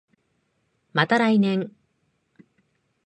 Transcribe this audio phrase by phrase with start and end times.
[0.93, 1.75] また来年